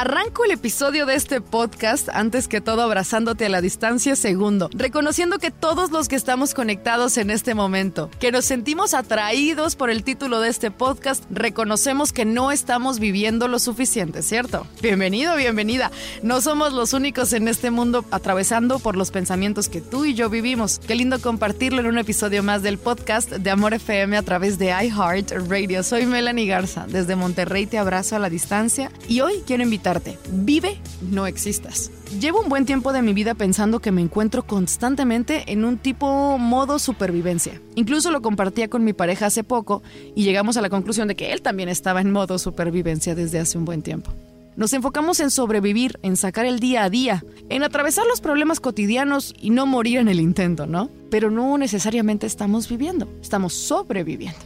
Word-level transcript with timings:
Arranco 0.00 0.46
el 0.46 0.52
episodio 0.52 1.04
de 1.04 1.14
este 1.14 1.42
podcast, 1.42 2.08
antes 2.08 2.48
que 2.48 2.62
todo 2.62 2.80
abrazándote 2.80 3.44
a 3.44 3.48
la 3.50 3.60
distancia, 3.60 4.16
segundo, 4.16 4.70
reconociendo 4.72 5.38
que 5.38 5.50
todos 5.50 5.90
los 5.90 6.08
que 6.08 6.16
estamos 6.16 6.54
conectados 6.54 7.18
en 7.18 7.28
este 7.28 7.54
momento, 7.54 8.10
que 8.18 8.32
nos 8.32 8.46
sentimos 8.46 8.94
atraídos 8.94 9.76
por 9.76 9.90
el 9.90 10.02
título 10.02 10.40
de 10.40 10.48
este 10.48 10.70
podcast, 10.70 11.24
reconocemos 11.28 12.14
que 12.14 12.24
no 12.24 12.50
estamos 12.50 12.98
viviendo 12.98 13.46
lo 13.46 13.58
suficiente, 13.58 14.22
¿cierto? 14.22 14.66
Bienvenido, 14.80 15.36
bienvenida. 15.36 15.90
No 16.22 16.40
somos 16.40 16.72
los 16.72 16.94
únicos 16.94 17.34
en 17.34 17.46
este 17.46 17.70
mundo 17.70 18.06
atravesando 18.10 18.78
por 18.78 18.96
los 18.96 19.10
pensamientos 19.10 19.68
que 19.68 19.82
tú 19.82 20.06
y 20.06 20.14
yo 20.14 20.30
vivimos. 20.30 20.78
Qué 20.78 20.94
lindo 20.94 21.20
compartirlo 21.20 21.80
en 21.80 21.88
un 21.88 21.98
episodio 21.98 22.42
más 22.42 22.62
del 22.62 22.78
podcast 22.78 23.32
de 23.32 23.50
Amor 23.50 23.74
FM 23.74 24.16
a 24.16 24.22
través 24.22 24.58
de 24.58 24.68
iHeart 24.68 25.32
Radio. 25.46 25.82
Soy 25.82 26.06
Melanie 26.06 26.46
Garza, 26.46 26.86
desde 26.88 27.16
Monterrey 27.16 27.66
te 27.66 27.76
abrazo 27.76 28.16
a 28.16 28.18
la 28.18 28.30
distancia 28.30 28.90
y 29.06 29.20
hoy 29.20 29.42
quiero 29.46 29.62
invitar 29.62 29.89
Vive, 30.30 30.80
no 31.10 31.26
existas. 31.26 31.90
Llevo 32.20 32.40
un 32.40 32.48
buen 32.48 32.64
tiempo 32.64 32.92
de 32.92 33.02
mi 33.02 33.12
vida 33.12 33.34
pensando 33.34 33.80
que 33.80 33.92
me 33.92 34.00
encuentro 34.00 34.44
constantemente 34.44 35.52
en 35.52 35.64
un 35.64 35.78
tipo 35.78 36.38
modo 36.38 36.78
supervivencia. 36.78 37.60
Incluso 37.74 38.10
lo 38.10 38.22
compartía 38.22 38.68
con 38.68 38.84
mi 38.84 38.92
pareja 38.92 39.26
hace 39.26 39.42
poco 39.42 39.82
y 40.14 40.22
llegamos 40.22 40.56
a 40.56 40.60
la 40.60 40.70
conclusión 40.70 41.08
de 41.08 41.16
que 41.16 41.32
él 41.32 41.42
también 41.42 41.68
estaba 41.68 42.00
en 42.00 42.12
modo 42.12 42.38
supervivencia 42.38 43.14
desde 43.14 43.40
hace 43.40 43.58
un 43.58 43.64
buen 43.64 43.82
tiempo. 43.82 44.12
Nos 44.56 44.72
enfocamos 44.72 45.20
en 45.20 45.30
sobrevivir, 45.30 45.98
en 46.02 46.16
sacar 46.16 46.44
el 46.44 46.60
día 46.60 46.84
a 46.84 46.90
día, 46.90 47.24
en 47.48 47.62
atravesar 47.62 48.04
los 48.06 48.20
problemas 48.20 48.60
cotidianos 48.60 49.34
y 49.40 49.50
no 49.50 49.66
morir 49.66 49.98
en 49.98 50.08
el 50.08 50.20
intento, 50.20 50.66
¿no? 50.66 50.90
Pero 51.10 51.30
no 51.30 51.56
necesariamente 51.56 52.26
estamos 52.26 52.68
viviendo, 52.68 53.08
estamos 53.22 53.54
sobreviviendo. 53.54 54.40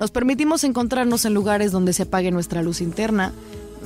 Nos 0.00 0.10
permitimos 0.10 0.64
encontrarnos 0.64 1.26
en 1.26 1.34
lugares 1.34 1.72
donde 1.72 1.92
se 1.92 2.04
apague 2.04 2.30
nuestra 2.30 2.62
luz 2.62 2.80
interna, 2.80 3.32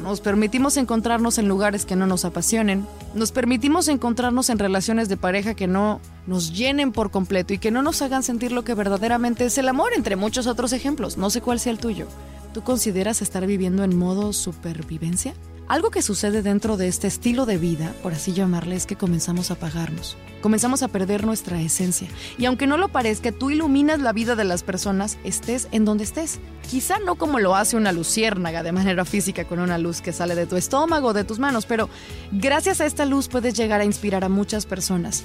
nos 0.03 0.21
permitimos 0.21 0.77
encontrarnos 0.77 1.39
en 1.39 1.49
lugares 1.49 1.87
que 1.87 1.97
no 1.97 2.07
nos 2.07 2.25
apasionen, 2.25 2.87
nos 3.15 3.33
permitimos 3.33 3.89
encontrarnos 3.89 4.51
en 4.51 4.59
relaciones 4.59 5.09
de 5.09 5.17
pareja 5.17 5.55
que 5.55 5.67
no 5.67 6.01
nos 6.27 6.53
llenen 6.53 6.93
por 6.93 7.11
completo 7.11 7.55
y 7.55 7.59
que 7.59 7.71
no 7.71 7.83
nos 7.83 8.03
hagan 8.03 8.23
sentir 8.23 8.53
lo 8.53 8.65
que 8.65 8.75
verdaderamente 8.75 9.45
es 9.45 9.59
el 9.59 9.69
amor, 9.69 9.93
entre 9.95 10.17
muchos 10.17 10.47
otros 10.47 10.73
ejemplos. 10.73 11.17
No 11.17 11.31
sé 11.31 11.41
cuál 11.41 11.61
sea 11.61 11.73
el 11.73 11.79
tuyo. 11.79 12.07
¿Tú 12.53 12.63
consideras 12.63 13.23
estar 13.23 13.47
viviendo 13.47 13.85
en 13.85 13.97
modo 13.97 14.33
supervivencia? 14.33 15.35
Algo 15.67 15.91
que 15.91 16.03
sucede 16.03 16.43
dentro 16.43 16.77
de 16.77 16.89
este 16.89 17.07
estilo 17.07 17.47
de 17.47 17.57
vida, 17.57 17.95
por 18.03 18.13
así 18.13 18.35
llamarle, 18.35 18.77
es 18.77 18.85
que 18.85 18.97
comenzamos 18.97 19.51
a 19.51 19.55
apagarnos. 19.55 20.19
Comenzamos 20.43 20.83
a 20.83 20.89
perder 20.89 21.25
nuestra 21.25 21.59
esencia. 21.59 22.07
Y 22.37 22.45
aunque 22.45 22.67
no 22.67 22.77
lo 22.77 22.89
parezca, 22.89 23.33
tú 23.33 23.51
iluminas 23.51 23.99
la 24.01 24.13
vida 24.13 24.37
de 24.37 24.45
las 24.45 24.63
personas, 24.63 25.17
estés 25.25 25.69
en 25.73 25.87
donde 25.87 26.05
estés. 26.05 26.39
Quizá 26.71 26.99
no 26.99 27.15
como 27.15 27.39
lo 27.39 27.57
hace 27.57 27.79
una 27.79 27.93
luciérnaga 27.93 28.63
de 28.63 28.73
manera 28.73 29.07
física 29.07 29.47
con 29.47 29.59
una 29.59 29.79
luz 29.79 30.03
que 30.03 30.13
sale 30.13 30.35
de 30.35 30.47
tu 30.47 30.57
estómago 30.57 31.15
de 31.15 31.25
tus 31.25 31.39
manos, 31.39 31.65
pero 31.65 31.89
gracias 32.31 32.83
a 32.83 32.87
esta 32.87 33.07
luz 33.07 33.29
puedes 33.29 33.55
llegar 33.55 33.81
a 33.81 33.87
inspirar 33.87 34.23
a 34.23 34.29
muchas 34.29 34.67
personas. 34.67 35.25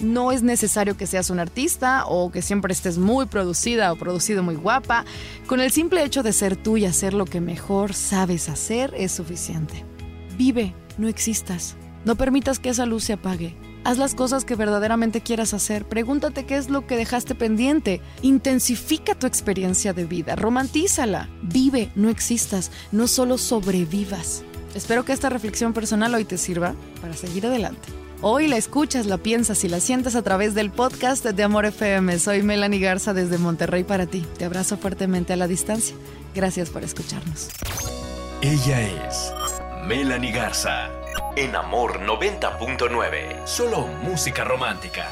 No 0.00 0.32
es 0.32 0.42
necesario 0.42 0.96
que 0.96 1.06
seas 1.06 1.30
un 1.30 1.40
artista 1.40 2.04
o 2.06 2.30
que 2.30 2.42
siempre 2.42 2.72
estés 2.72 2.98
muy 2.98 3.26
producida 3.26 3.92
o 3.92 3.96
producido 3.96 4.42
muy 4.42 4.54
guapa. 4.54 5.04
Con 5.46 5.60
el 5.60 5.70
simple 5.70 6.04
hecho 6.04 6.22
de 6.22 6.32
ser 6.32 6.56
tú 6.56 6.76
y 6.76 6.86
hacer 6.86 7.12
lo 7.12 7.26
que 7.26 7.40
mejor 7.40 7.92
sabes 7.92 8.48
hacer 8.48 8.94
es 8.96 9.12
suficiente. 9.12 9.84
Vive, 10.38 10.74
no 10.96 11.08
existas. 11.08 11.76
No 12.04 12.16
permitas 12.16 12.58
que 12.58 12.70
esa 12.70 12.86
luz 12.86 13.04
se 13.04 13.12
apague. 13.12 13.54
Haz 13.84 13.98
las 13.98 14.14
cosas 14.14 14.44
que 14.44 14.56
verdaderamente 14.56 15.20
quieras 15.20 15.54
hacer. 15.54 15.86
Pregúntate 15.86 16.44
qué 16.44 16.56
es 16.56 16.70
lo 16.70 16.86
que 16.86 16.96
dejaste 16.96 17.34
pendiente. 17.34 18.00
Intensifica 18.22 19.14
tu 19.14 19.26
experiencia 19.26 19.92
de 19.92 20.04
vida. 20.04 20.36
Romantízala. 20.36 21.28
Vive, 21.42 21.90
no 21.94 22.08
existas. 22.10 22.70
No 22.92 23.06
solo 23.06 23.38
sobrevivas. 23.38 24.44
Espero 24.74 25.04
que 25.04 25.12
esta 25.12 25.30
reflexión 25.30 25.72
personal 25.72 26.14
hoy 26.14 26.24
te 26.24 26.38
sirva 26.38 26.74
para 27.00 27.14
seguir 27.14 27.46
adelante. 27.46 27.88
Hoy 28.22 28.48
la 28.48 28.58
escuchas, 28.58 29.06
la 29.06 29.16
piensas 29.16 29.64
y 29.64 29.68
la 29.70 29.80
sientes 29.80 30.14
a 30.14 30.20
través 30.20 30.54
del 30.54 30.70
podcast 30.70 31.24
de 31.24 31.42
Amor 31.42 31.64
FM. 31.64 32.18
Soy 32.18 32.42
Melanie 32.42 32.78
Garza 32.78 33.14
desde 33.14 33.38
Monterrey 33.38 33.82
para 33.82 34.04
ti. 34.04 34.26
Te 34.36 34.44
abrazo 34.44 34.76
fuertemente 34.76 35.32
a 35.32 35.36
la 35.36 35.48
distancia. 35.48 35.96
Gracias 36.34 36.68
por 36.68 36.84
escucharnos. 36.84 37.48
Ella 38.42 39.06
es 39.08 39.32
Melanie 39.86 40.32
Garza 40.32 40.90
en 41.34 41.56
Amor 41.56 42.00
90.9. 42.00 43.46
Solo 43.46 43.86
música 44.02 44.44
romántica. 44.44 45.08